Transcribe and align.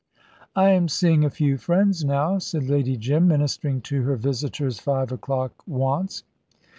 "I 0.55 0.69
am 0.69 0.87
seeing 0.87 1.23
a 1.23 1.29
few 1.29 1.57
friends 1.59 2.03
now," 2.03 2.39
said 2.39 2.63
Lady 2.67 2.97
Jim, 2.97 3.27
ministering 3.27 3.81
to 3.81 4.01
her 4.01 4.15
visitors' 4.15 4.79
five 4.79 5.11
o'clock 5.11 5.51
wants. 5.67 6.23